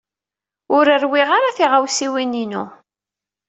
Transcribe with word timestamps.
Ur 0.77 0.85
rwiɣ 1.03 1.29
ara 1.37 1.55
tiɣawsiwin-inu. 1.57 2.63